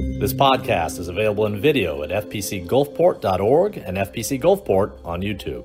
[0.00, 5.64] This podcast is available in video at fpcgulfport.org and FPC Gulfport on YouTube.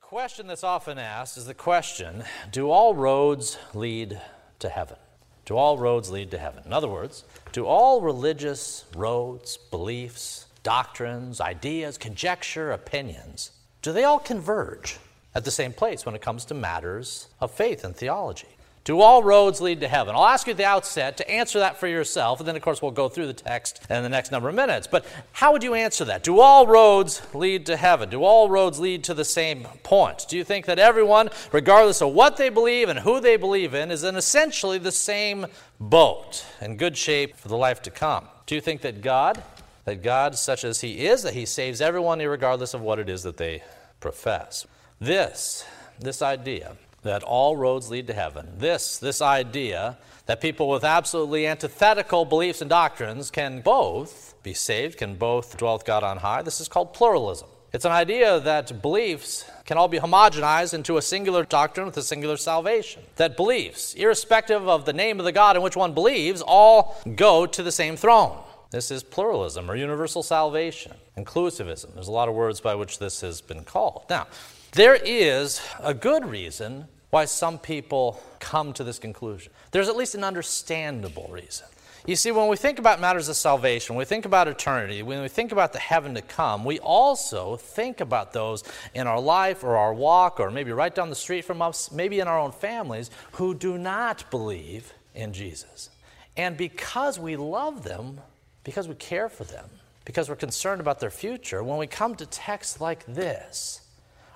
[0.00, 4.20] question that's often asked is the question Do all roads lead
[4.60, 4.96] to heaven?
[5.44, 6.62] Do all roads lead to heaven?
[6.64, 13.50] In other words, do all religious roads, beliefs, doctrines, ideas, conjecture, opinions,
[13.82, 14.98] do they all converge
[15.34, 18.48] at the same place when it comes to matters of faith and theology?
[18.84, 20.14] Do all roads lead to heaven?
[20.14, 22.80] I'll ask you at the outset to answer that for yourself, and then, of course,
[22.80, 24.86] we'll go through the text in the next number of minutes.
[24.86, 26.22] But how would you answer that?
[26.22, 28.08] Do all roads lead to heaven?
[28.08, 30.24] Do all roads lead to the same point?
[30.30, 33.90] Do you think that everyone, regardless of what they believe and who they believe in,
[33.90, 35.46] is in essentially the same
[35.78, 38.24] boat, in good shape for the life to come?
[38.46, 39.42] Do you think that God,
[39.84, 43.24] that God, such as He is, that He saves everyone regardless of what it is
[43.24, 43.62] that they
[44.00, 44.66] profess?
[44.98, 45.66] This,
[45.98, 48.46] this idea, that all roads lead to heaven.
[48.58, 54.98] This, this idea that people with absolutely antithetical beliefs and doctrines can both be saved,
[54.98, 57.48] can both dwell with God on high, this is called pluralism.
[57.72, 62.02] It's an idea that beliefs can all be homogenized into a singular doctrine with a
[62.02, 63.02] singular salvation.
[63.16, 67.46] That beliefs, irrespective of the name of the God in which one believes, all go
[67.46, 68.36] to the same throne.
[68.70, 71.94] This is pluralism or universal salvation, inclusivism.
[71.94, 74.04] There's a lot of words by which this has been called.
[74.10, 74.26] Now,
[74.72, 79.52] there is a good reason why some people come to this conclusion.
[79.72, 81.66] There's at least an understandable reason.
[82.06, 85.28] You see, when we think about matters of salvation, we think about eternity, when we
[85.28, 89.76] think about the heaven to come, we also think about those in our life or
[89.76, 93.10] our walk, or maybe right down the street from us, maybe in our own families,
[93.32, 95.90] who do not believe in Jesus.
[96.36, 98.20] And because we love them,
[98.64, 99.68] because we care for them,
[100.06, 103.82] because we're concerned about their future, when we come to texts like this,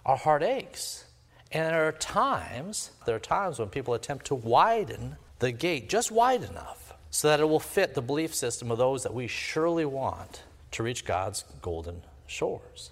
[0.04, 1.04] our heart aches.
[1.52, 6.10] And there are times, there are times when people attempt to widen the gate just
[6.10, 9.84] wide enough so that it will fit the belief system of those that we surely
[9.84, 12.90] want to reach God's golden shores.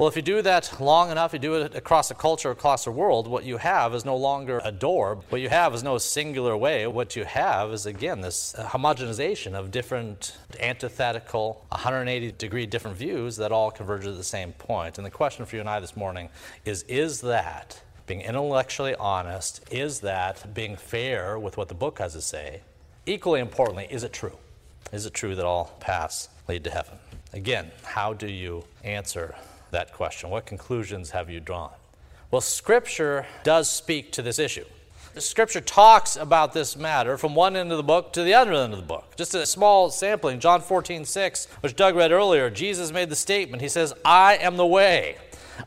[0.00, 2.90] Well, if you do that long enough, you do it across a culture, across the
[2.90, 5.18] world, what you have is no longer a door.
[5.28, 6.86] What you have is no singular way.
[6.86, 13.52] What you have is, again, this homogenization of different antithetical, 180 degree different views that
[13.52, 14.96] all converge at the same point.
[14.96, 16.30] And the question for you and I this morning
[16.64, 19.62] is is that being intellectually honest?
[19.70, 22.62] Is that being fair with what the book has to say?
[23.04, 24.38] Equally importantly, is it true?
[24.94, 26.96] Is it true that all paths lead to heaven?
[27.34, 29.34] Again, how do you answer
[29.70, 30.30] that question?
[30.30, 31.72] What conclusions have you drawn?
[32.30, 34.64] Well, Scripture does speak to this issue.
[35.14, 38.52] The Scripture talks about this matter from one end of the book to the other
[38.52, 39.16] end of the book.
[39.16, 43.60] Just a small sampling, John 14, 6, which Doug read earlier, Jesus made the statement.
[43.60, 45.16] He says, I am the way.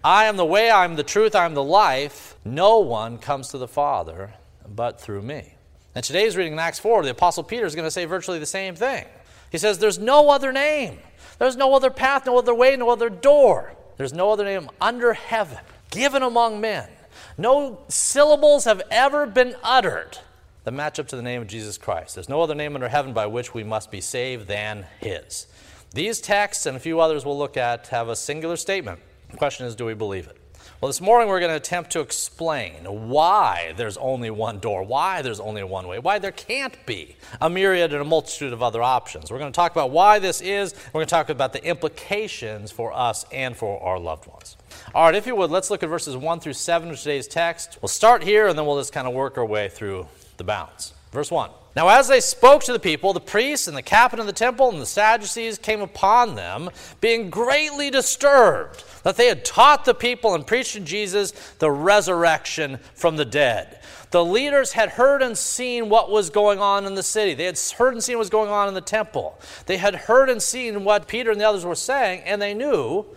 [0.02, 2.38] I am the way, I am the truth, I am the life.
[2.46, 4.34] No one comes to the Father
[4.66, 5.56] but through me.
[5.94, 8.46] And today's reading in Acts 4, the Apostle Peter is going to say virtually the
[8.46, 9.06] same thing.
[9.52, 11.00] He says, There's no other name,
[11.38, 15.13] there's no other path, no other way, no other door there's no other name under
[15.13, 15.59] heaven
[15.91, 16.89] given among men.
[17.37, 20.17] No syllables have ever been uttered
[20.63, 22.15] that match up to the name of Jesus Christ.
[22.15, 25.47] There's no other name under heaven by which we must be saved than His.
[25.93, 28.99] These texts and a few others we'll look at have a singular statement.
[29.29, 30.37] The question is, do we believe it?
[30.83, 35.21] Well, this morning we're going to attempt to explain why there's only one door, why
[35.21, 38.83] there's only one way, why there can't be a myriad and a multitude of other
[38.83, 39.31] options.
[39.31, 40.75] We're going to talk about why this is.
[40.88, 44.57] We're going to talk about the implications for us and for our loved ones.
[44.93, 47.77] All right, if you would, let's look at verses 1 through 7 of today's text.
[47.81, 50.05] We'll start here and then we'll just kind of work our way through
[50.35, 50.91] the bounds.
[51.13, 51.49] Verse 1.
[51.75, 54.69] Now, as they spoke to the people, the priests and the captain of the temple
[54.69, 56.69] and the Sadducees came upon them,
[57.01, 62.78] being greatly disturbed that they had taught the people and preached to Jesus the resurrection
[62.94, 63.79] from the dead.
[64.11, 67.34] The leaders had heard and seen what was going on in the city.
[67.34, 69.40] They had heard and seen what was going on in the temple.
[69.66, 73.07] They had heard and seen what Peter and the others were saying, and they knew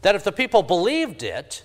[0.00, 1.62] that if the people believed it,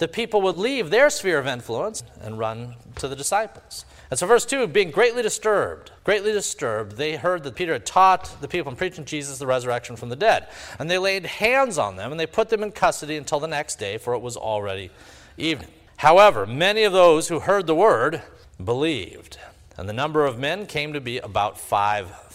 [0.00, 3.84] the people would leave their sphere of influence and run to the disciples.
[4.08, 8.34] And so, verse 2 being greatly disturbed, greatly disturbed, they heard that Peter had taught
[8.40, 10.48] the people and preaching Jesus the resurrection from the dead.
[10.78, 13.78] And they laid hands on them and they put them in custody until the next
[13.78, 14.90] day, for it was already
[15.36, 15.68] evening.
[15.96, 18.22] However, many of those who heard the word
[18.62, 19.36] believed.
[19.76, 22.29] And the number of men came to be about 5,000.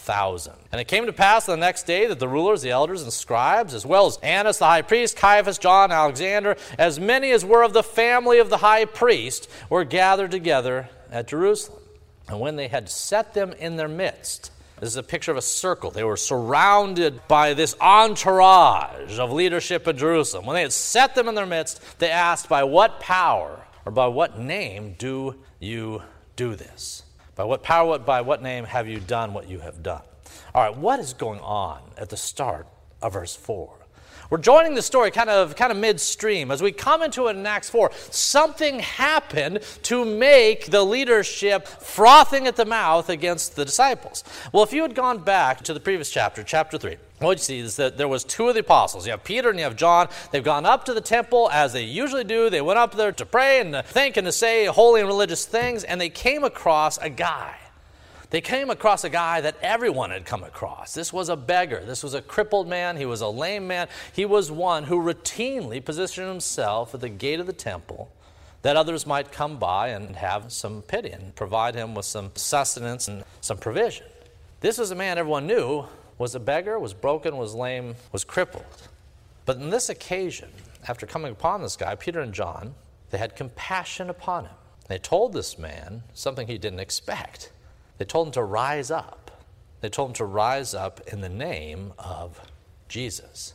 [0.71, 3.73] And it came to pass the next day that the rulers, the elders, and scribes,
[3.73, 7.73] as well as Annas the high priest, Caiaphas, John, Alexander, as many as were of
[7.73, 11.81] the family of the high priest, were gathered together at Jerusalem.
[12.27, 15.41] And when they had set them in their midst, this is a picture of a
[15.41, 15.89] circle.
[15.89, 20.45] They were surrounded by this entourage of leadership in Jerusalem.
[20.45, 24.07] When they had set them in their midst, they asked, By what power or by
[24.07, 26.01] what name do you
[26.35, 27.04] do this?
[27.35, 30.01] By what power, by what name have you done what you have done?
[30.53, 32.67] All right, what is going on at the start
[33.01, 33.85] of verse 4?
[34.29, 36.49] We're joining the story kind of, kind of midstream.
[36.49, 42.47] As we come into it in Acts 4, something happened to make the leadership frothing
[42.47, 44.23] at the mouth against the disciples.
[44.51, 47.59] Well, if you had gone back to the previous chapter, chapter 3, what you see
[47.59, 49.05] is that there was two of the apostles.
[49.05, 50.09] You have Peter and you have John.
[50.31, 52.49] They've gone up to the temple as they usually do.
[52.49, 55.45] They went up there to pray and to think and to say holy and religious
[55.45, 57.55] things, and they came across a guy
[58.35, 60.93] they came across a guy that everyone had come across.
[60.93, 61.83] This was a beggar.
[61.85, 62.97] This was a crippled man.
[62.97, 63.87] He was a lame man.
[64.13, 68.11] He was one who routinely positioned himself at the gate of the temple
[68.61, 73.07] that others might come by and have some pity and provide him with some sustenance
[73.07, 74.05] and some provision.
[74.59, 75.85] This was a man everyone knew
[76.17, 78.87] was a beggar, was broken, was lame, was crippled.
[79.45, 80.49] But on this occasion,
[80.87, 82.75] after coming upon this guy, Peter and John,
[83.09, 84.55] they had compassion upon him.
[84.87, 87.51] They told this man something he didn't expect.
[87.97, 89.31] They told him to rise up.
[89.81, 92.39] They told him to rise up in the name of
[92.87, 93.53] Jesus.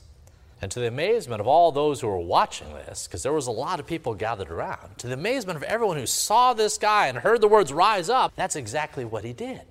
[0.62, 3.52] And to the amazement of all those who were watching this, because there was a
[3.52, 7.18] lot of people gathered around, to the amazement of everyone who saw this guy and
[7.18, 9.62] heard the words rise up, that's exactly what he did.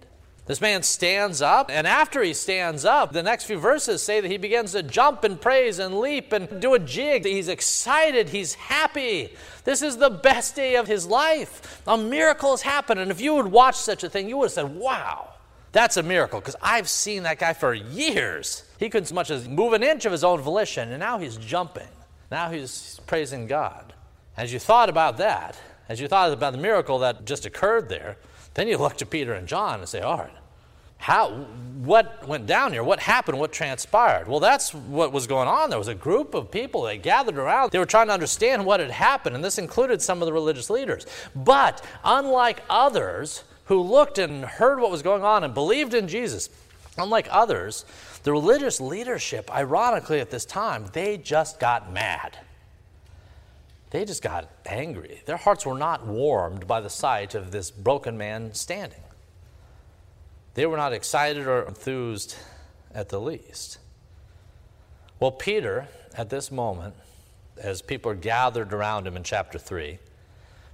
[0.49, 4.31] This man stands up, and after he stands up, the next few verses say that
[4.31, 7.23] he begins to jump and praise and leap and do a jig.
[7.23, 9.35] He's excited, he's happy.
[9.63, 11.83] This is the best day of his life.
[11.87, 14.53] A miracle has happened, and if you would watch such a thing, you would have
[14.53, 15.35] said, Wow,
[15.71, 18.63] that's a miracle, because I've seen that guy for years.
[18.79, 21.37] He couldn't so much as move an inch of his own volition, and now he's
[21.37, 21.89] jumping.
[22.31, 23.93] Now he's praising God.
[24.35, 28.17] As you thought about that, as you thought about the miracle that just occurred there,
[28.55, 30.33] then you look to Peter and John and say, All right,
[30.99, 31.29] how,
[31.81, 32.83] what went down here?
[32.83, 33.39] What happened?
[33.39, 34.27] What transpired?
[34.27, 35.69] Well, that's what was going on.
[35.69, 37.71] There was a group of people that gathered around.
[37.71, 40.69] They were trying to understand what had happened, and this included some of the religious
[40.69, 41.05] leaders.
[41.33, 46.49] But unlike others who looked and heard what was going on and believed in Jesus,
[46.97, 47.85] unlike others,
[48.23, 52.37] the religious leadership, ironically at this time, they just got mad.
[53.91, 55.21] They just got angry.
[55.25, 58.99] Their hearts were not warmed by the sight of this broken man standing.
[60.59, 62.35] They were not excited or enthused
[62.93, 63.77] at the least.
[65.17, 66.95] Well, Peter, at this moment,
[67.57, 69.99] as people are gathered around him in chapter 3,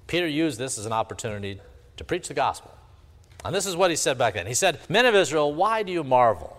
[0.08, 1.62] Peter used this as an opportunity
[1.98, 2.76] to preach the gospel.
[3.44, 4.48] And this is what he said back then.
[4.48, 6.58] He said, Men of Israel, why do you marvel?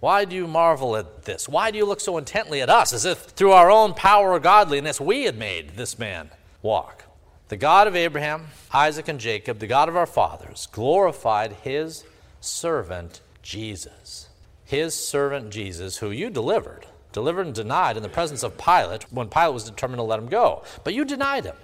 [0.00, 1.46] Why do you marvel at this?
[1.46, 4.40] Why do you look so intently at us, as if through our own power or
[4.40, 6.30] godliness we had made this man
[6.62, 7.04] walk?
[7.48, 12.02] The God of Abraham, Isaac, and Jacob, the God of our fathers, glorified his
[12.40, 14.28] servant Jesus.
[14.64, 19.28] His servant Jesus, who you delivered, delivered and denied in the presence of Pilate when
[19.28, 20.64] Pilate was determined to let him go.
[20.84, 21.56] But you denied him.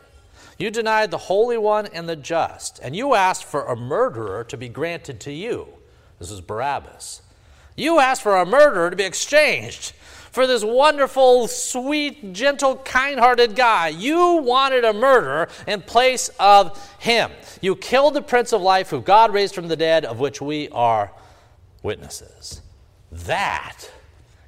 [0.59, 4.57] You denied the Holy One and the just, and you asked for a murderer to
[4.57, 5.69] be granted to you.
[6.19, 7.23] This is Barabbas.
[7.77, 9.93] You asked for a murderer to be exchanged
[10.33, 13.89] for this wonderful, sweet, gentle, kind hearted guy.
[13.89, 17.31] You wanted a murderer in place of him.
[17.61, 20.71] You killed the Prince of Life, who God raised from the dead, of which we
[20.71, 21.13] are
[21.83, 22.63] witnesses.
[23.13, 23.91] That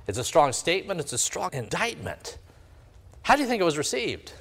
[0.06, 2.38] is a strong statement, it's a strong indictment.
[3.22, 4.32] How do you think it was received?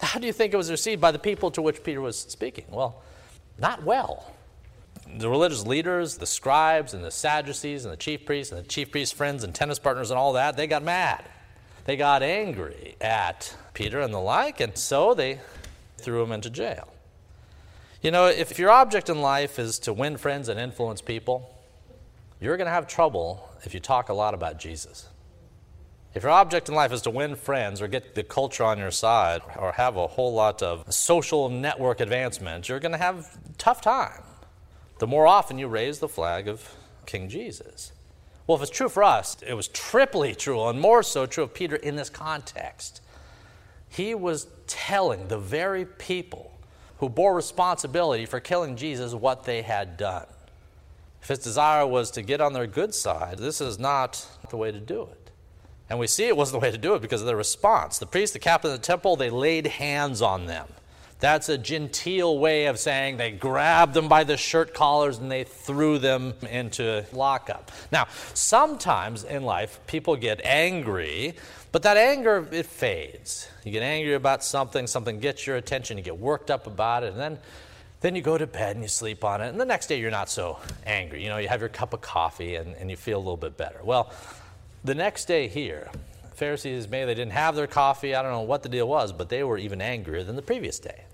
[0.00, 2.64] How do you think it was received by the people to which Peter was speaking?
[2.68, 3.02] Well,
[3.58, 4.32] not well
[5.16, 8.90] the religious leaders, the scribes and the Sadducees and the chief priests and the chief
[8.90, 11.24] priest's friends and tennis partners and all that, they got mad.
[11.84, 15.40] They got angry at Peter and the like, and so they
[15.98, 16.88] threw him into jail.
[18.00, 21.54] You know, if your object in life is to win friends and influence people,
[22.40, 25.08] you're going to have trouble if you talk a lot about Jesus.
[26.14, 28.90] If your object in life is to win friends or get the culture on your
[28.90, 33.80] side or have a whole lot of social network advancement, you're going to have tough
[33.80, 34.22] time
[35.02, 37.90] the more often you raise the flag of King Jesus.
[38.46, 41.52] Well, if it's true for us, it was triply true, and more so true of
[41.52, 43.00] Peter in this context.
[43.88, 46.56] He was telling the very people
[46.98, 50.26] who bore responsibility for killing Jesus what they had done.
[51.20, 54.70] If his desire was to get on their good side, this is not the way
[54.70, 55.32] to do it.
[55.90, 57.98] And we see it wasn't the way to do it because of their response.
[57.98, 60.68] The priest, the captain of the temple, they laid hands on them.
[61.22, 65.44] That's a genteel way of saying they grabbed them by the shirt collars and they
[65.44, 67.70] threw them into lockup.
[67.92, 71.36] Now, sometimes in life, people get angry,
[71.70, 73.48] but that anger, it fades.
[73.62, 77.12] You get angry about something, something gets your attention, you get worked up about it,
[77.12, 77.38] and then
[78.00, 80.10] then you go to bed and you sleep on it, and the next day you're
[80.10, 81.22] not so angry.
[81.22, 83.56] You know, you have your cup of coffee and, and you feel a little bit
[83.56, 83.78] better.
[83.84, 84.12] Well,
[84.82, 85.88] the next day here,
[86.34, 89.28] Pharisees, maybe they didn't have their coffee, I don't know what the deal was, but
[89.28, 91.04] they were even angrier than the previous day.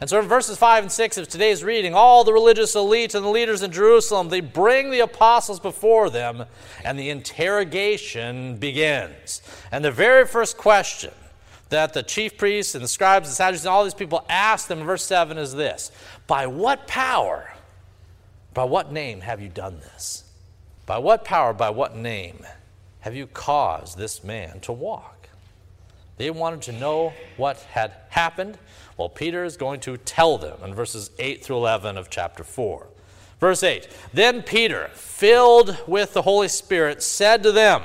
[0.00, 3.24] And so in verses 5 and 6 of today's reading, all the religious elite and
[3.24, 6.44] the leaders in Jerusalem, they bring the apostles before them,
[6.84, 9.40] and the interrogation begins.
[9.72, 11.12] And the very first question
[11.70, 14.80] that the chief priests and the scribes and Sadducees and all these people ask them
[14.80, 15.90] in verse 7 is this
[16.26, 17.54] By what power,
[18.52, 20.24] by what name have you done this?
[20.84, 22.46] By what power, by what name
[23.00, 25.28] have you caused this man to walk?
[26.16, 28.58] They wanted to know what had happened.
[28.96, 32.86] Well, Peter is going to tell them in verses 8 through 11 of chapter 4.
[33.40, 37.82] Verse 8 Then Peter, filled with the Holy Spirit, said to them,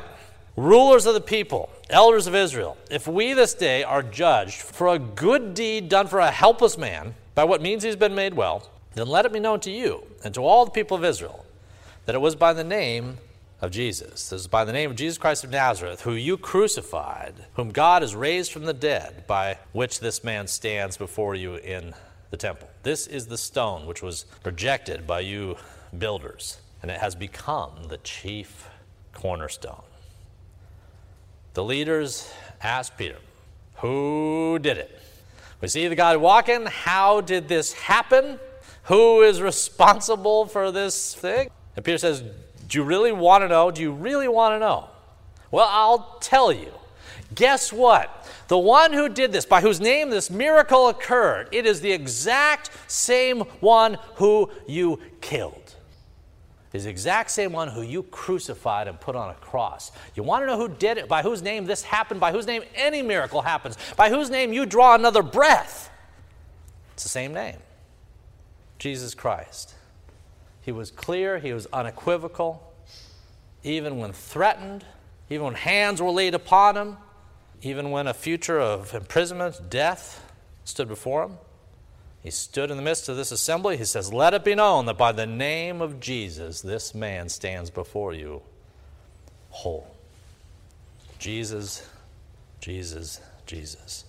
[0.56, 5.00] Rulers of the people, elders of Israel, if we this day are judged for a
[5.00, 9.08] good deed done for a helpless man, by what means he's been made well, then
[9.08, 11.46] let it be known to you and to all the people of Israel
[12.06, 13.18] that it was by the name
[13.62, 14.30] of Jesus.
[14.30, 18.02] This is by the name of Jesus Christ of Nazareth, who you crucified, whom God
[18.02, 21.94] has raised from the dead, by which this man stands before you in
[22.32, 22.70] the temple.
[22.84, 25.58] This is the stone which was rejected by you
[25.98, 28.68] builders, and it has become the chief
[29.14, 29.84] cornerstone.
[31.54, 33.18] The leaders asked Peter,
[33.76, 35.00] Who did it?
[35.60, 36.66] We see the guy walking.
[36.66, 38.40] How did this happen?
[38.86, 41.50] Who is responsible for this thing?
[41.76, 42.24] And Peter says,
[42.72, 43.70] Do you really want to know?
[43.70, 44.88] Do you really want to know?
[45.52, 46.72] Well, I'll tell you.
[47.36, 48.30] Guess what?
[48.48, 52.72] The one who did this, by whose name this miracle occurred, it is the exact
[52.88, 55.76] same one who you killed.
[56.72, 59.92] It is the exact same one who you crucified and put on a cross.
[60.16, 62.64] You want to know who did it, by whose name this happened, by whose name
[62.74, 65.90] any miracle happens, by whose name you draw another breath?
[66.94, 67.58] It's the same name
[68.80, 69.76] Jesus Christ.
[70.62, 72.74] He was clear, he was unequivocal,
[73.64, 74.86] even when threatened,
[75.30, 76.98] even when hands were laid upon him,
[77.62, 80.24] even when a future of imprisonment, death
[80.64, 81.38] stood before him.
[82.24, 83.78] He stood in the midst of this assembly.
[83.78, 87.72] He says, Let it be known that by the name of Jesus, this man stands
[87.72, 88.44] before you
[89.50, 89.88] whole.
[91.18, 91.88] Jesus,
[92.60, 94.06] Jesus, Jesus.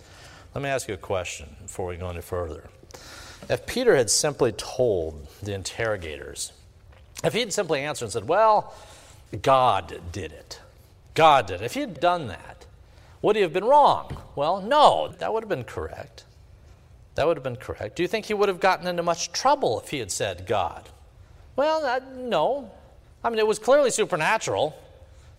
[0.55, 2.69] Let me ask you a question before we go any further.
[3.49, 6.53] If Peter had simply told the interrogators,
[7.25, 8.75] if he had simply answered and said, Well,
[9.43, 10.61] God did it,
[11.15, 12.67] God did it, if he had done that,
[13.21, 14.17] would he have been wrong?
[14.35, 16.25] Well, no, that would have been correct.
[17.15, 17.97] That would have been correct.
[17.97, 20.89] Do you think he would have gotten into much trouble if he had said God?
[21.57, 22.71] Well, uh, no.
[23.23, 24.77] I mean, it was clearly supernatural.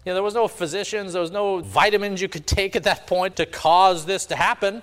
[0.05, 3.07] You know, there was no physicians, there was no vitamins you could take at that
[3.07, 4.81] point to cause this to happen.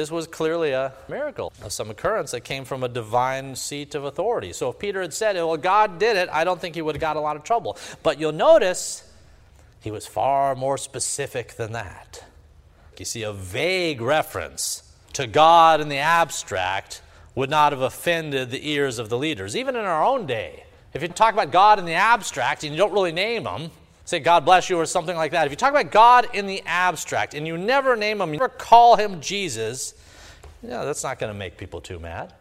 [0.00, 4.04] This was clearly a miracle of some occurrence that came from a divine seat of
[4.04, 4.54] authority.
[4.54, 7.02] So if Peter had said, well, God did it, I don't think he would have
[7.02, 7.76] got a lot of trouble.
[8.02, 9.06] But you'll notice
[9.82, 12.24] he was far more specific than that.
[12.98, 17.02] You see a vague reference to God in the abstract
[17.34, 20.64] would not have offended the ears of the leaders, even in our own day.
[20.94, 23.70] If you talk about God in the abstract and you don't really name him,
[24.04, 25.46] say God bless you or something like that.
[25.46, 28.48] If you talk about God in the abstract and you never name him, you never
[28.48, 29.94] call him Jesus,
[30.62, 32.32] yeah, that's not going to make people too mad.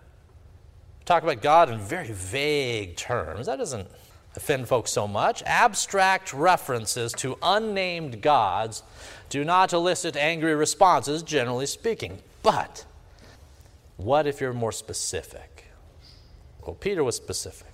[1.05, 3.47] Talk about God in very vague terms.
[3.47, 3.87] That doesn't
[4.35, 5.41] offend folks so much.
[5.43, 8.83] Abstract references to unnamed gods
[9.29, 12.19] do not elicit angry responses, generally speaking.
[12.43, 12.85] But
[13.97, 15.65] what if you're more specific?
[16.65, 17.67] Well, Peter was specific.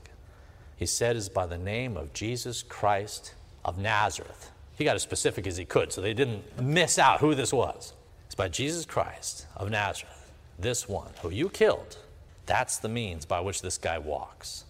[0.78, 3.35] He said, "Is by the name of Jesus Christ
[3.66, 4.52] of Nazareth.
[4.78, 7.94] He got as specific as he could, so they didn't miss out who this was.
[8.28, 11.98] It's by Jesus Christ of Nazareth, this one who you killed.
[12.46, 14.66] That's the means by which this guy walks.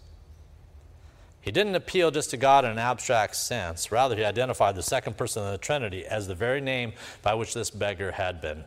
[1.41, 3.91] He didn't appeal just to God in an abstract sense.
[3.91, 7.53] Rather, he identified the second person of the Trinity as the very name by which
[7.53, 8.63] this beggar had been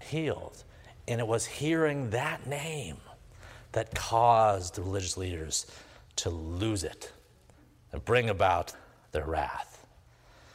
[0.00, 0.62] healed.
[1.08, 2.98] And it was hearing that name
[3.72, 5.66] that caused the religious leaders
[6.16, 7.10] to lose it
[7.90, 8.72] and bring about
[9.12, 9.86] their wrath.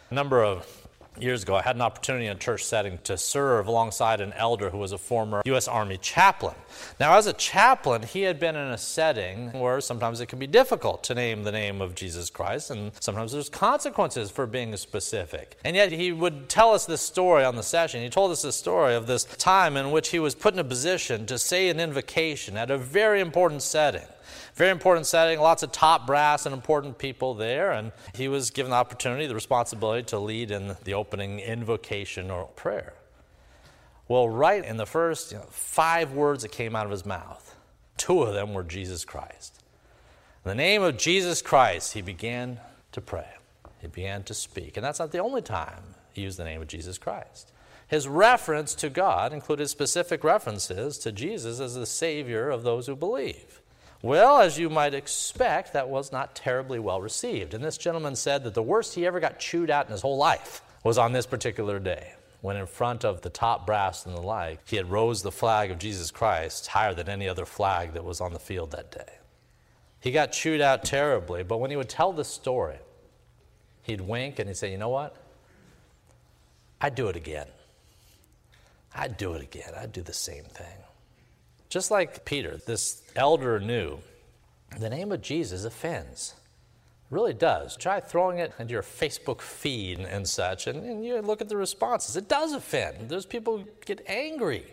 [0.10, 0.88] A number of
[1.20, 4.70] years ago, I had an opportunity in a church setting to serve alongside an elder
[4.70, 5.68] who was a former U.S.
[5.68, 6.56] Army chaplain.
[7.00, 10.48] Now, as a chaplain, he had been in a setting where sometimes it can be
[10.48, 15.58] difficult to name the name of Jesus Christ, and sometimes there's consequences for being specific.
[15.64, 18.02] And yet, he would tell us this story on the session.
[18.02, 20.64] He told us this story of this time in which he was put in a
[20.64, 24.08] position to say an invocation at a very important setting.
[24.58, 27.72] Very important setting, lots of top brass and important people there.
[27.74, 32.46] And he was given the opportunity, the responsibility to lead in the opening invocation or
[32.48, 32.96] prayer.
[34.08, 37.56] Well, right in the first you know, five words that came out of his mouth,
[37.98, 39.62] two of them were Jesus Christ.
[40.44, 42.60] In the name of Jesus Christ, he began
[42.94, 43.30] to pray.
[43.80, 44.76] He began to speak.
[44.76, 45.84] And that's not the only time
[46.14, 47.52] he used the name of Jesus Christ.
[47.88, 52.96] his reference to God included specific references to Jesus as the Savior of those who
[52.96, 53.62] believe.
[54.02, 57.54] Well, as you might expect, that was not terribly well received.
[57.54, 60.18] And this gentleman said that the worst he ever got chewed out in his whole
[60.18, 64.22] life was on this particular day, when in front of the top brass and the
[64.22, 68.04] like, he had rose the flag of Jesus Christ higher than any other flag that
[68.04, 69.14] was on the field that day.
[70.00, 72.78] He got chewed out terribly, but when he would tell the story,
[73.82, 75.16] he'd wink and he'd say, You know what?
[76.80, 77.48] I'd do it again.
[78.94, 79.74] I'd do it again.
[79.76, 80.78] I'd do the same thing.
[81.70, 84.00] Just like Peter, this elder knew
[84.80, 86.34] the name of Jesus offends.
[87.10, 87.76] It really does.
[87.78, 91.58] Try throwing it into your Facebook feed and such, and, and you look at the
[91.58, 92.16] responses.
[92.16, 93.10] It does offend.
[93.10, 94.66] Those people get angry.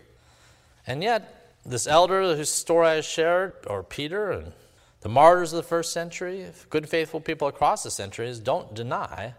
[0.86, 4.52] And yet, this elder whose story I shared, or Peter, and
[5.00, 9.34] the martyrs of the first century, good faithful people across the centuries, don't deny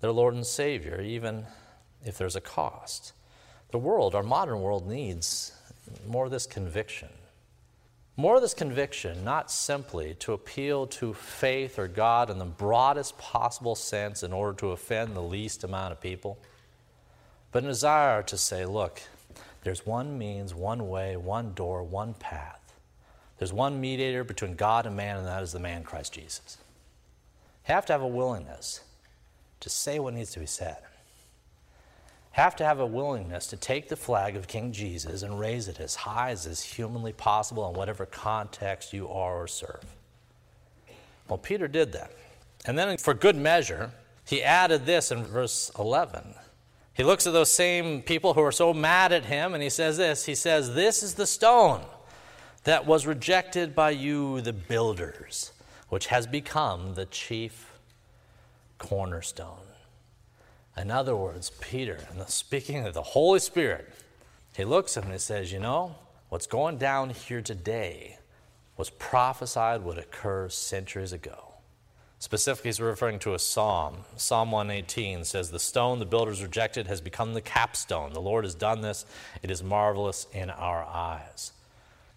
[0.00, 1.46] their Lord and Savior, even
[2.04, 3.12] if there's a cost.
[3.70, 5.52] The world, our modern world, needs
[6.06, 7.08] more of this conviction.
[8.16, 13.16] More of this conviction, not simply to appeal to faith or God in the broadest
[13.16, 16.38] possible sense in order to offend the least amount of people,
[17.52, 19.00] but a desire to say, look,
[19.62, 22.74] there's one means, one way, one door, one path.
[23.38, 26.58] There's one mediator between God and man, and that is the man Christ Jesus.
[27.66, 28.80] You have to have a willingness
[29.60, 30.76] to say what needs to be said
[32.32, 35.80] have to have a willingness to take the flag of King Jesus and raise it
[35.80, 39.84] as high as is humanly possible in whatever context you are or serve.
[41.28, 42.12] Well, Peter did that.
[42.66, 43.90] And then, for good measure,
[44.24, 46.34] he added this in verse 11.
[46.92, 49.96] He looks at those same people who are so mad at him and he says
[49.96, 51.82] this He says, This is the stone
[52.64, 55.52] that was rejected by you, the builders,
[55.88, 57.72] which has become the chief
[58.78, 59.69] cornerstone.
[60.76, 63.92] In other words, Peter, speaking of the Holy Spirit,
[64.54, 65.96] he looks at him and he says, You know,
[66.28, 68.18] what's going down here today
[68.76, 71.50] was prophesied would occur centuries ago.
[72.18, 73.98] Specifically, he's referring to a psalm.
[74.16, 78.12] Psalm 118 says, The stone the builders rejected has become the capstone.
[78.12, 79.06] The Lord has done this.
[79.42, 81.52] It is marvelous in our eyes.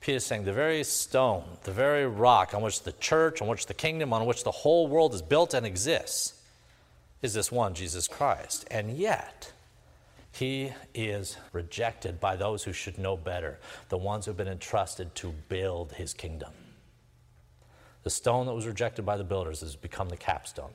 [0.02, 3.74] Peter's saying the very stone, the very rock on which the church, on which the
[3.74, 6.34] kingdom, on which the whole world is built and exists,
[7.24, 8.68] is this one, Jesus Christ.
[8.70, 9.52] And yet,
[10.32, 13.60] he is rejected by those who should know better,
[13.90, 16.52] the ones who have been entrusted to build his kingdom.
[18.04, 20.74] The stone that was rejected by the builders has become the capstone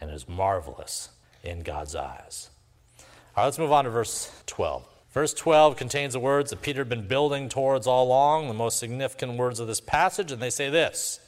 [0.00, 1.10] and is marvelous
[1.44, 2.50] in God's eyes.
[2.98, 3.04] All
[3.38, 4.84] right, let's move on to verse 12.
[5.12, 8.78] Verse 12 contains the words that Peter had been building towards all along, the most
[8.78, 11.20] significant words of this passage, and they say this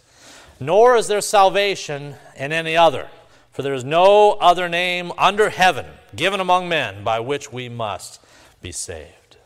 [0.59, 3.09] Nor is there salvation in any other.
[3.53, 5.87] For there is no other name under heaven
[6.17, 8.21] given among men by which we must
[8.63, 9.37] be saved.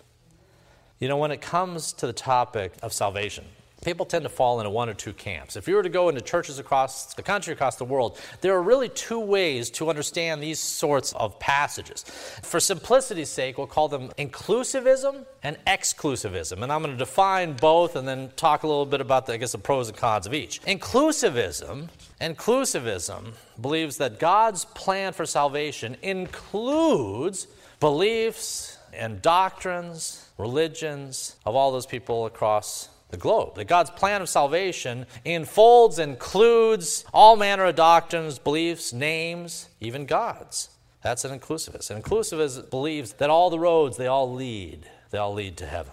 [1.01, 3.45] You know, when it comes to the topic of salvation,
[3.85, 5.57] people tend to fall into one or two camps.
[5.57, 8.63] If you were to go into churches across the country, across the world, there are
[8.63, 12.05] really two ways to understand these sorts of passages.
[12.43, 16.63] For simplicity's sake, we'll call them inclusivism and exclusivism.
[16.63, 19.37] And I'm going to define both and then talk a little bit about, the, I
[19.37, 20.63] guess, the pros and cons of each.
[20.63, 21.89] Inclusivism
[22.21, 27.47] Inclusivism believes that God's plan for salvation includes
[27.79, 33.57] beliefs and doctrines, religions of all those people across the globe.
[33.57, 40.71] That God's plan of salvation enfolds, includes all manner of doctrines, beliefs, names, even gods.
[41.03, 41.91] That's an inclusivist.
[41.91, 45.93] An inclusivist believes that all the roads, they all lead, they all lead to heaven.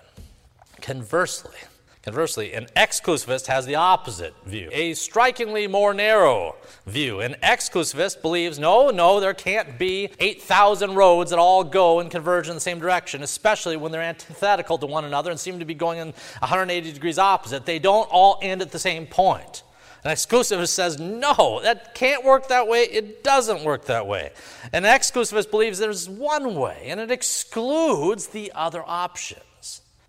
[0.82, 1.58] Conversely,
[2.04, 7.22] Conversely, an exclusivist has the opposite view, a strikingly more narrow view.
[7.22, 12.50] An exclusivist believes no, no, there can't be 8,000 roads that all go and converge
[12.50, 15.74] in the same direction, especially when they're antithetical to one another and seem to be
[15.74, 16.08] going in
[16.39, 17.66] 180 degrees opposite.
[17.66, 19.63] They don't all end at the same point.
[20.04, 22.82] An exclusivist says, no, that can't work that way.
[22.82, 24.34] It doesn't work that way.
[24.74, 29.39] An exclusivist believes there's one way, and it excludes the other option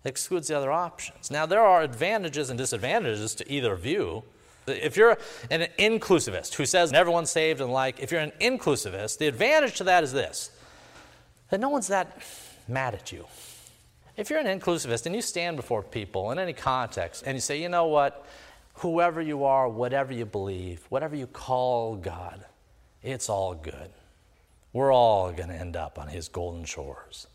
[0.05, 1.31] excludes the other options.
[1.31, 4.23] Now, there are advantages and disadvantages to either view.
[4.67, 5.17] If you're
[5.49, 9.83] an inclusivist who says everyone's saved and like, if you're an inclusivist, the advantage to
[9.85, 10.51] that is this
[11.49, 12.21] that no one's that
[12.67, 13.25] mad at you.
[14.17, 17.61] If you're an inclusivist and you stand before people in any context and you say,
[17.61, 18.25] you know what,
[18.75, 22.45] whoever you are, whatever you believe, whatever you call God,
[23.03, 23.91] it's all good.
[24.73, 27.27] We're all going to end up on his golden shores.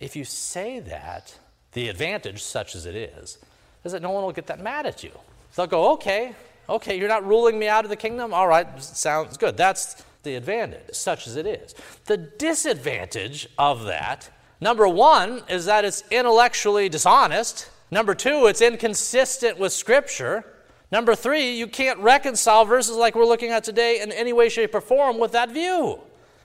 [0.00, 1.38] If you say that,
[1.72, 3.38] the advantage, such as it is,
[3.84, 5.12] is that no one will get that mad at you.
[5.56, 6.34] They'll go, okay,
[6.68, 8.32] okay, you're not ruling me out of the kingdom?
[8.32, 9.56] All right, sounds good.
[9.56, 11.74] That's the advantage, such as it is.
[12.06, 14.30] The disadvantage of that
[14.62, 17.68] Number one is that it's intellectually dishonest.
[17.90, 20.44] Number two, it's inconsistent with Scripture.
[20.92, 24.72] Number three, you can't reconcile verses like we're looking at today in any way, shape,
[24.72, 25.98] or form with that view.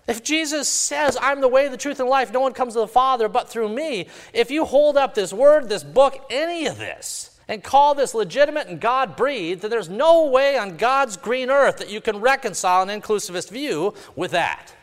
[0.08, 2.88] If Jesus says, I'm the way, the truth, and life, no one comes to the
[2.88, 7.38] Father but through me, if you hold up this word, this book, any of this,
[7.50, 11.78] and call this legitimate and God breathed, then there's no way on God's green earth
[11.78, 14.74] that you can reconcile an inclusivist view with that.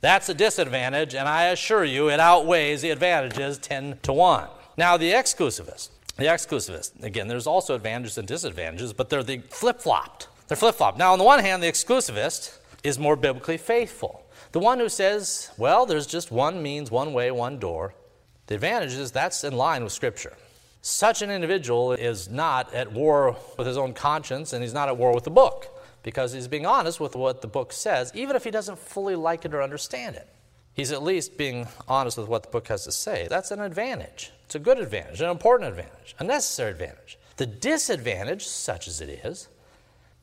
[0.00, 4.48] That's a disadvantage, and I assure you it outweighs the advantages 10 to 1.
[4.76, 5.90] Now, the exclusivist.
[6.16, 10.28] The exclusivist, again, there's also advantages and disadvantages, but they're the flip flopped.
[10.46, 10.98] They're flip flopped.
[10.98, 14.24] Now, on the one hand, the exclusivist is more biblically faithful.
[14.52, 17.94] The one who says, well, there's just one means, one way, one door.
[18.46, 20.36] The advantage is that's in line with Scripture.
[20.80, 24.96] Such an individual is not at war with his own conscience and he's not at
[24.96, 28.44] war with the book because he's being honest with what the book says, even if
[28.44, 30.26] he doesn't fully like it or understand it.
[30.72, 33.26] He's at least being honest with what the book has to say.
[33.28, 34.30] That's an advantage.
[34.46, 37.18] It's a good advantage, an important advantage, a necessary advantage.
[37.36, 39.48] The disadvantage, such as it is,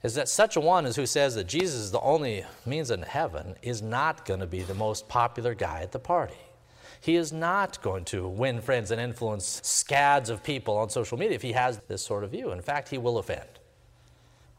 [0.05, 3.07] is that such a one as who says that Jesus is the only means into
[3.07, 6.35] heaven is not going to be the most popular guy at the party.
[7.01, 11.33] He is not going to win friends and influence scads of people on social media
[11.33, 12.51] if he has this sort of view.
[12.51, 13.49] In fact, he will offend.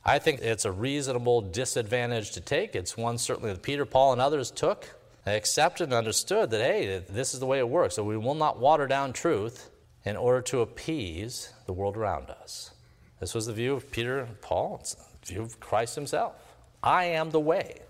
[0.04, 2.74] I think it's a reasonable disadvantage to take.
[2.74, 4.96] It's one certainly that Peter, Paul, and others took.
[5.24, 7.94] They accepted and understood that, hey, this is the way it works.
[7.94, 9.70] So we will not water down truth
[10.04, 12.72] in order to appease the world around us.
[13.20, 16.34] This was the view of Peter and Paul view of Christ himself.
[16.82, 17.80] I am the way.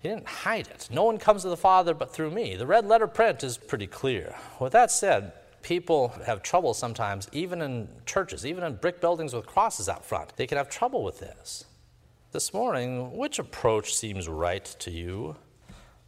[0.00, 0.88] He didn't hide it.
[0.90, 2.56] No one comes to the Father but through me.
[2.56, 4.34] The red letter print is pretty clear.
[4.58, 9.46] With that said, people have trouble sometimes, even in churches, even in brick buildings with
[9.46, 10.36] crosses out front.
[10.36, 11.66] They can have trouble with this.
[12.32, 15.36] This morning, which approach seems right to you?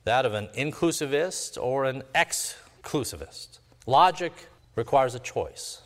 [0.04, 3.60] That of an inclusivist or an exclusivist?
[3.86, 4.32] Logic
[4.74, 5.83] requires a choice.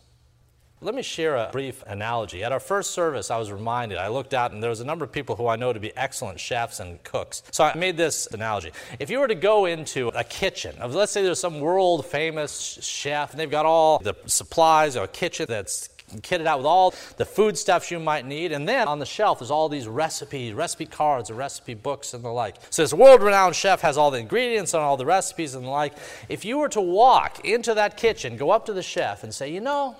[0.81, 2.45] Let me share a brief analogy.
[2.45, 5.05] At our first service, I was reminded, I looked out and there was a number
[5.05, 7.43] of people who I know to be excellent chefs and cooks.
[7.51, 8.71] So I made this analogy.
[9.01, 13.33] If you were to go into a kitchen, let's say there's some world famous chef
[13.33, 15.88] and they've got all the supplies or a kitchen that's
[16.23, 18.53] kitted out with all the foodstuffs you might need.
[18.53, 22.23] And then on the shelf, there's all these recipes, recipe cards, and recipe books, and
[22.23, 22.55] the like.
[22.71, 25.71] So this world renowned chef has all the ingredients and all the recipes and the
[25.71, 25.95] like.
[26.29, 29.53] If you were to walk into that kitchen, go up to the chef and say,
[29.53, 29.97] you know,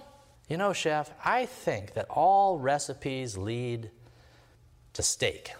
[0.49, 3.91] you know, chef, I think that all recipes lead
[4.95, 5.53] to steak.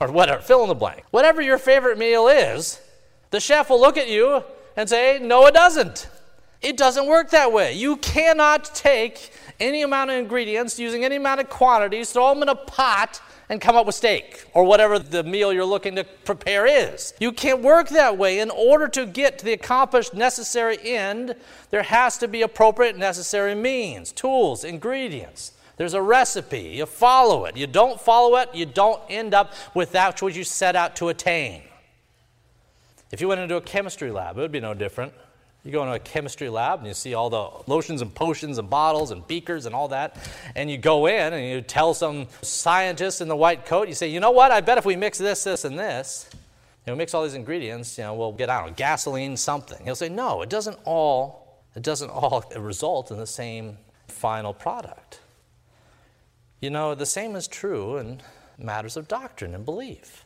[0.00, 1.02] Or whatever, fill in the blank.
[1.10, 2.80] Whatever your favorite meal is,
[3.30, 4.44] the chef will look at you
[4.76, 6.08] and say, No, it doesn't.
[6.60, 7.74] It doesn't work that way.
[7.74, 12.48] You cannot take any amount of ingredients using any amount of quantities, throw them in
[12.48, 16.66] a pot, and come up with steak or whatever the meal you're looking to prepare
[16.66, 17.14] is.
[17.18, 18.40] You can't work that way.
[18.40, 21.34] In order to get to the accomplished necessary end,
[21.70, 25.52] there has to be appropriate necessary means, tools, ingredients.
[25.76, 26.74] There's a recipe.
[26.76, 27.56] You follow it.
[27.56, 31.08] You don't follow it, you don't end up with that which you set out to
[31.08, 31.62] attain.
[33.10, 35.14] If you went into a chemistry lab, it would be no different.
[35.64, 38.70] You go into a chemistry lab and you see all the lotions and potions and
[38.70, 40.16] bottles and beakers and all that.
[40.54, 44.08] And you go in and you tell some scientist in the white coat, you say,
[44.08, 46.30] you know what, I bet if we mix this, this, and this,
[46.86, 49.84] you know, mix all these ingredients, you know, we'll get, I don't know, gasoline, something.
[49.84, 55.20] He'll say, no, it doesn't all, it doesn't all result in the same final product.
[56.60, 58.20] You know, the same is true in
[58.58, 60.24] matters of doctrine and belief.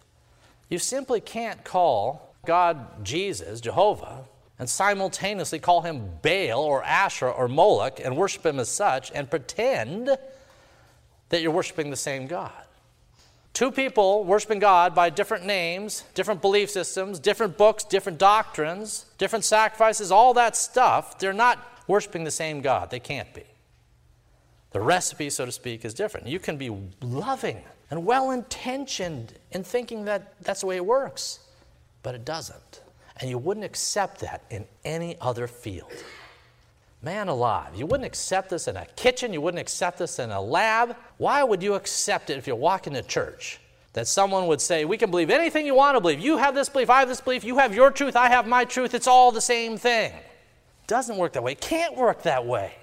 [0.68, 4.24] You simply can't call God Jesus, Jehovah,
[4.62, 9.28] and simultaneously call him Baal or Asherah or Moloch and worship him as such and
[9.28, 10.16] pretend
[11.30, 12.52] that you're worshiping the same God.
[13.54, 19.44] Two people worshiping God by different names, different belief systems, different books, different doctrines, different
[19.44, 22.88] sacrifices, all that stuff, they're not worshiping the same God.
[22.88, 23.42] They can't be.
[24.70, 26.28] The recipe, so to speak, is different.
[26.28, 26.70] You can be
[27.00, 31.40] loving and well intentioned in thinking that that's the way it works,
[32.04, 32.81] but it doesn't.
[33.22, 35.92] And you wouldn't accept that in any other field.
[37.02, 40.40] Man alive, you wouldn't accept this in a kitchen, you wouldn't accept this in a
[40.40, 40.96] lab.
[41.18, 43.60] Why would you accept it if you're walking to church?
[43.92, 46.18] That someone would say, We can believe anything you want to believe.
[46.18, 48.64] You have this belief, I have this belief, you have your truth, I have my
[48.64, 48.92] truth.
[48.92, 50.12] It's all the same thing.
[50.88, 51.54] Doesn't work that way.
[51.54, 52.74] Can't work that way.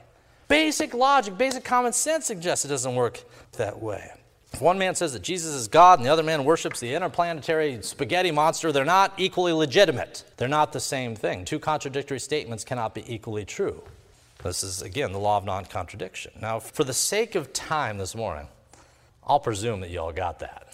[0.48, 3.22] Basic logic, basic common sense suggests it doesn't work
[3.58, 4.10] that way.
[4.54, 7.82] If one man says that Jesus is God and the other man worships the interplanetary
[7.82, 10.24] spaghetti monster, they're not equally legitimate.
[10.38, 11.46] They're not the same thing.
[11.46, 13.84] Two contradictory statements cannot be equally true.
[14.44, 16.32] This is, again, the law of non contradiction.
[16.42, 18.48] Now, for the sake of time this morning,
[19.28, 20.70] I'll presume that you all got that.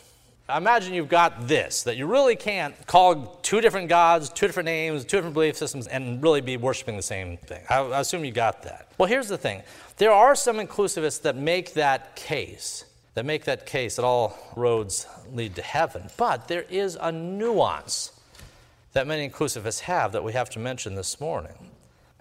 [0.55, 5.03] Imagine you've got this, that you really can't call two different gods, two different names,
[5.03, 7.63] two different belief systems, and really be worshiping the same thing.
[7.67, 8.89] I, I assume you got that.
[8.99, 9.63] Well, here's the thing
[9.97, 12.85] there are some inclusivists that make that case,
[13.15, 18.12] that make that case that all roads lead to heaven, but there is a nuance
[18.93, 21.71] that many inclusivists have that we have to mention this morning.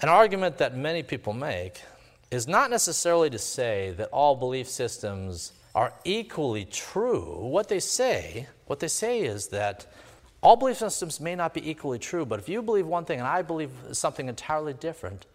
[0.01, 1.83] An argument that many people make
[2.31, 7.39] is not necessarily to say that all belief systems are equally true.
[7.41, 9.87] What they say, what they say is that
[10.43, 13.27] all belief systems may not be equally true, but if you believe one thing and
[13.27, 15.27] I believe something entirely different,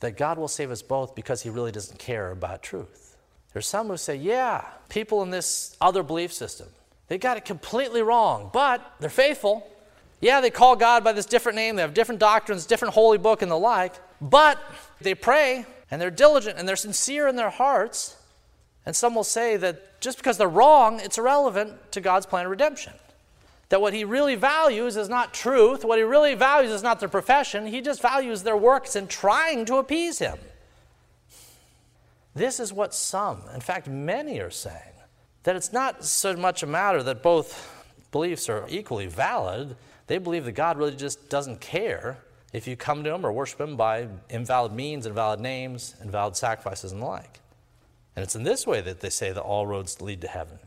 [0.00, 3.05] that God will save us both because he really doesn't care about truth.
[3.56, 6.68] There's some who say, yeah, people in this other belief system,
[7.08, 9.66] they got it completely wrong, but they're faithful.
[10.20, 13.40] Yeah, they call God by this different name, they have different doctrines, different holy book,
[13.40, 14.58] and the like, but
[15.00, 18.16] they pray and they're diligent and they're sincere in their hearts.
[18.84, 22.50] And some will say that just because they're wrong, it's irrelevant to God's plan of
[22.50, 22.92] redemption.
[23.70, 27.08] That what he really values is not truth, what he really values is not their
[27.08, 30.36] profession, he just values their works in trying to appease him.
[32.36, 34.92] This is what some, in fact, many are saying.
[35.44, 37.72] That it's not so much a matter that both
[38.12, 39.74] beliefs are equally valid.
[40.06, 42.18] They believe that God really just doesn't care
[42.52, 46.92] if you come to him or worship him by invalid means, invalid names, invalid sacrifices,
[46.92, 47.40] and the like.
[48.14, 50.58] And it's in this way that they say that all roads lead to heaven.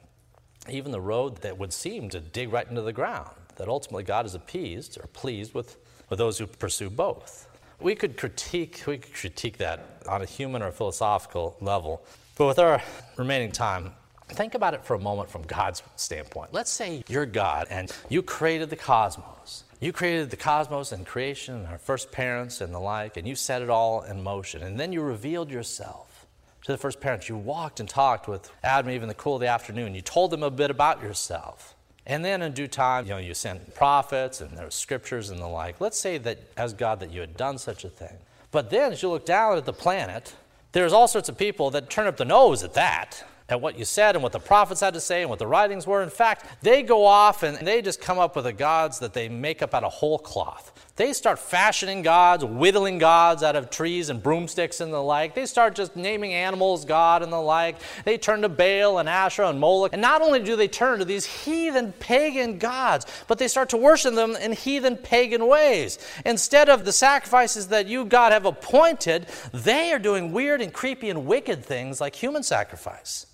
[0.69, 4.25] Even the road that would seem to dig right into the ground, that ultimately God
[4.25, 5.77] is appeased or pleased with,
[6.09, 7.48] with those who pursue both.
[7.79, 12.03] We could critique, we could critique that on a human or philosophical level.
[12.37, 12.81] But with our
[13.15, 13.93] remaining time,
[14.27, 16.53] think about it for a moment from God's standpoint.
[16.53, 19.63] Let's say you're God and you created the cosmos.
[19.79, 23.35] You created the cosmos and creation and our first parents and the like, and you
[23.35, 24.61] set it all in motion.
[24.61, 26.25] And then you revealed yourself
[26.63, 27.29] to the first parents.
[27.29, 29.95] You walked and talked with Adam Eve in the cool of the afternoon.
[29.95, 31.75] You told them a bit about yourself.
[32.09, 35.39] And then in due time, you know, you sent prophets and there were scriptures and
[35.39, 35.79] the like.
[35.79, 38.17] Let's say that as God that you had done such a thing.
[38.49, 40.33] But then as you look down at the planet,
[40.71, 43.85] there's all sorts of people that turn up the nose at that at what you
[43.85, 46.01] said and what the prophets had to say and what the writings were.
[46.01, 49.29] In fact, they go off and they just come up with the gods that they
[49.29, 50.88] make up out of whole cloth.
[50.99, 55.33] They start fashioning gods, whittling gods out of trees and broomsticks and the like.
[55.33, 57.77] They start just naming animals God and the like.
[58.03, 59.93] They turn to Baal and Asherah and Moloch.
[59.93, 63.77] And not only do they turn to these heathen pagan gods, but they start to
[63.77, 65.99] worship them in heathen pagan ways.
[66.25, 71.09] Instead of the sacrifices that you, God, have appointed, they are doing weird and creepy
[71.09, 73.25] and wicked things like human sacrifice.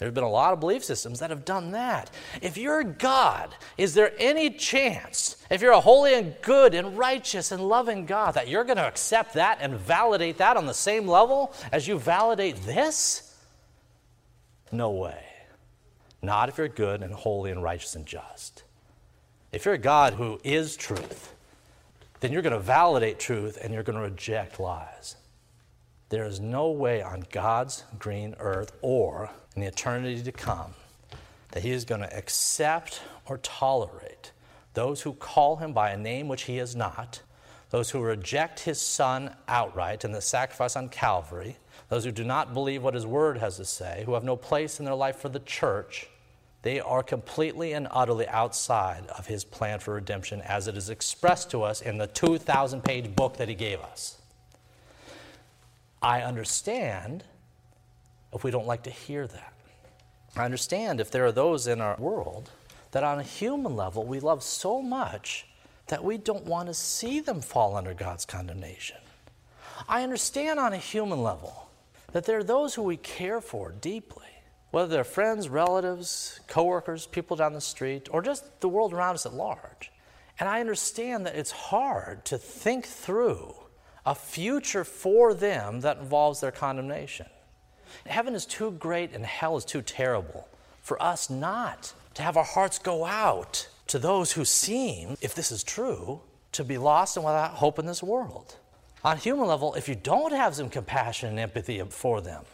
[0.00, 2.10] There have been a lot of belief systems that have done that.
[2.40, 7.52] If you're God, is there any chance, if you're a holy and good and righteous
[7.52, 11.06] and loving God, that you're going to accept that and validate that on the same
[11.06, 13.36] level as you validate this?
[14.72, 15.22] No way.
[16.22, 18.62] Not if you're good and holy and righteous and just.
[19.52, 21.34] If you're a God who is truth,
[22.20, 25.16] then you're going to validate truth and you're going to reject lies.
[26.08, 30.74] There is no way on God's green earth or in the eternity to come
[31.52, 34.32] that he is going to accept or tolerate
[34.74, 37.22] those who call him by a name which he is not,
[37.70, 41.56] those who reject his son outright in the sacrifice on Calvary,
[41.88, 44.78] those who do not believe what his word has to say, who have no place
[44.78, 46.08] in their life for the church,
[46.62, 51.50] they are completely and utterly outside of his plan for redemption as it is expressed
[51.50, 54.20] to us in the 2,000 page book that he gave us.
[56.02, 57.24] I understand
[58.32, 59.52] if we don't like to hear that.
[60.36, 62.50] I understand if there are those in our world
[62.92, 65.46] that on a human level we love so much
[65.88, 68.98] that we don't want to see them fall under God's condemnation.
[69.88, 71.68] I understand on a human level
[72.12, 74.26] that there are those who we care for deeply,
[74.70, 79.26] whether they're friends, relatives, coworkers, people down the street, or just the world around us
[79.26, 79.90] at large.
[80.38, 83.54] And I understand that it's hard to think through
[84.06, 87.26] a future for them that involves their condemnation.
[88.06, 90.48] Heaven is too great and hell is too terrible
[90.82, 95.52] for us not to have our hearts go out to those who seem, if this
[95.52, 96.20] is true,
[96.52, 98.56] to be lost and without hope in this world.
[99.04, 102.44] On human level, if you don't have some compassion and empathy for them,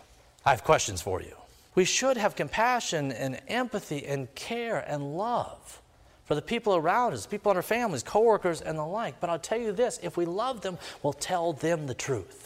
[0.44, 1.34] I have questions for you.
[1.74, 5.80] We should have compassion and empathy and care and love
[6.24, 9.20] for the people around us, people in our families, coworkers, and the like.
[9.20, 12.45] But I'll tell you this if we love them, we'll tell them the truth.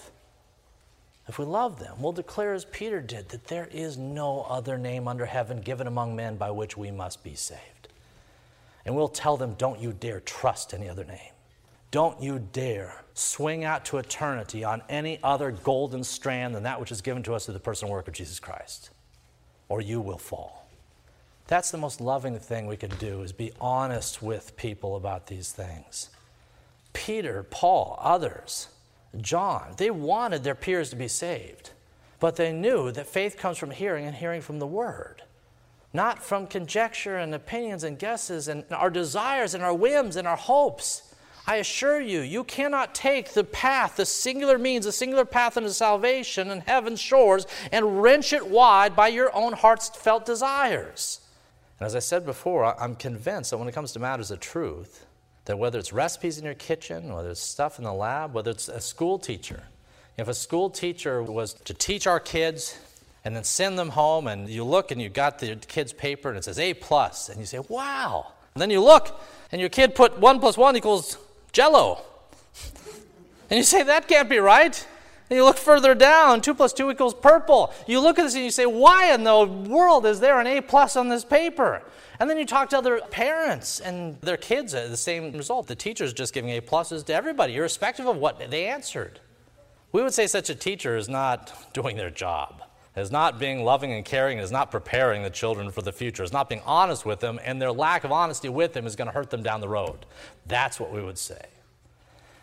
[1.31, 5.07] If we love them, we'll declare as Peter did that there is no other name
[5.07, 7.87] under heaven given among men by which we must be saved.
[8.85, 11.31] And we'll tell them, don't you dare trust any other name.
[11.93, 16.91] Don't you dare swing out to eternity on any other golden strand than that which
[16.91, 18.91] is given to us through the personal work of Jesus Christ,
[19.69, 20.69] or you will fall.
[21.47, 25.53] That's the most loving thing we can do is be honest with people about these
[25.53, 26.11] things.
[26.93, 28.67] Peter, Paul, others,
[29.19, 31.71] John, they wanted their peers to be saved,
[32.21, 35.23] but they knew that faith comes from hearing and hearing from the word,
[35.93, 40.37] not from conjecture and opinions and guesses and our desires and our whims and our
[40.37, 41.15] hopes.
[41.47, 45.73] I assure you, you cannot take the path, the singular means, the singular path into
[45.73, 51.21] salvation and heaven's shores and wrench it wide by your own heart's felt desires.
[51.81, 55.07] And as I said before, I'm convinced that when it comes to matters of truth,
[55.47, 58.69] that whether it's recipes in your kitchen, whether it's stuff in the lab, whether it's
[58.69, 59.65] a school teacher,
[60.17, 62.79] if a school teacher was to teach our kids
[63.25, 66.39] and then send them home, and you look and you got the kid's paper and
[66.39, 68.33] it says A plus, and you say, wow.
[68.55, 69.21] And then you look
[69.53, 71.19] and your kid put one plus one equals
[71.53, 72.03] jello.
[73.51, 74.87] And you say, that can't be right.
[75.31, 77.73] And you look further down, 2 plus 2 equals purple.
[77.87, 80.61] You look at this and you say, why in the world is there an A
[80.61, 81.83] plus on this paper?
[82.19, 85.69] And then you talk to other parents and their kids, uh, the same result.
[85.69, 89.21] The teacher's just giving A pluses to everybody, irrespective of what they answered.
[89.93, 92.63] We would say such a teacher is not doing their job,
[92.97, 96.33] is not being loving and caring, is not preparing the children for the future, is
[96.33, 99.15] not being honest with them, and their lack of honesty with them is going to
[99.15, 100.07] hurt them down the road.
[100.45, 101.47] That's what we would say.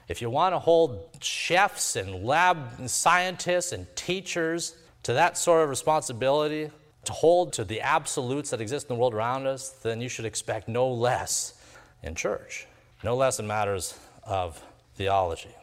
[0.08, 5.70] If you want to hold chefs and lab scientists and teachers to that sort of
[5.70, 6.72] responsibility,
[7.06, 10.26] to hold to the absolutes that exist in the world around us, then you should
[10.26, 11.54] expect no less
[12.04, 12.67] in church,
[13.04, 14.62] no less in matters of
[14.96, 15.56] theology.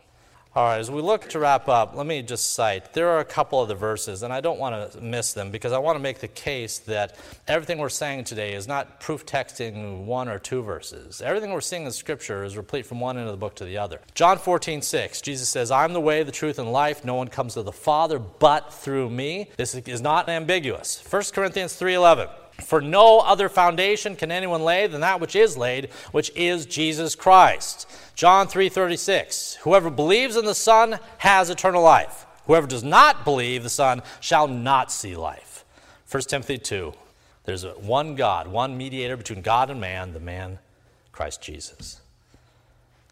[0.56, 3.24] All right, as we look to wrap up, let me just cite there are a
[3.24, 6.00] couple of the verses, and I don't want to miss them because I want to
[6.00, 7.16] make the case that
[7.48, 11.20] everything we're saying today is not proof texting one or two verses.
[11.20, 13.78] Everything we're seeing in Scripture is replete from one end of the book to the
[13.78, 14.00] other.
[14.14, 17.04] John 14, 6, Jesus says, I'm the way, the truth, and life.
[17.04, 19.50] No one comes to the Father but through me.
[19.56, 21.02] This is not ambiguous.
[21.10, 22.28] 1 Corinthians 3, 11.
[22.62, 27.14] For no other foundation can anyone lay than that which is laid, which is Jesus
[27.14, 27.86] Christ.
[28.14, 29.56] John 3:36.
[29.62, 32.26] Whoever believes in the Son has eternal life.
[32.46, 35.64] Whoever does not believe the Son shall not see life.
[36.08, 36.94] 1 Timothy 2.
[37.44, 40.58] There's one God, one mediator between God and man, the man
[41.12, 42.00] Christ Jesus.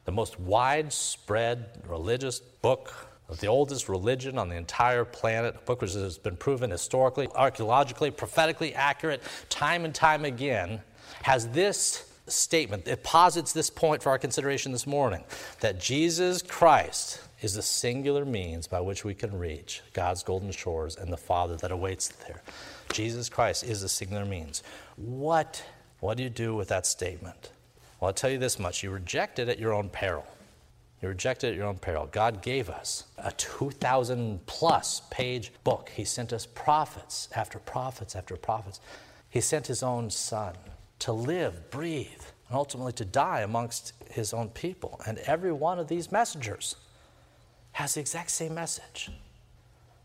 [0.04, 5.80] The most widespread religious book of the oldest religion on the entire planet, a book
[5.80, 10.82] which has been proven historically, archaeologically, prophetically accurate time and time again,
[11.22, 12.86] has this statement.
[12.86, 15.24] It posits this point for our consideration this morning
[15.60, 20.96] that Jesus Christ is the singular means by which we can reach God's golden shores
[20.96, 22.42] and the Father that awaits there.
[22.92, 24.62] Jesus Christ is the singular means.
[24.96, 25.64] What,
[26.00, 27.50] what do you do with that statement?
[27.98, 30.26] Well, I'll tell you this much you reject it at your own peril.
[31.02, 32.08] You reject it at your own peril.
[32.10, 35.90] God gave us a 2,000 plus page book.
[35.92, 38.80] He sent us prophets after prophets after prophets.
[39.28, 40.54] He sent His own Son
[41.00, 45.00] to live, breathe, and ultimately to die amongst His own people.
[45.04, 46.76] And every one of these messengers
[47.72, 49.10] has the exact same message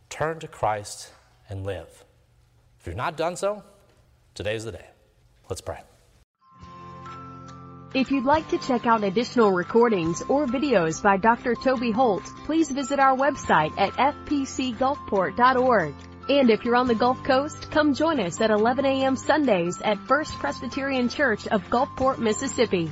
[0.10, 1.12] turn to Christ
[1.48, 2.06] and live.
[2.80, 3.62] If you've not done so,
[4.34, 4.86] today's the day.
[5.50, 5.82] Let's pray.
[7.98, 11.56] If you'd like to check out additional recordings or videos by Dr.
[11.56, 15.96] Toby Holt, please visit our website at fpcgulfport.org.
[16.30, 19.16] And if you're on the Gulf Coast, come join us at 11 a.m.
[19.16, 22.88] Sundays at First Presbyterian Church of Gulfport, Mississippi.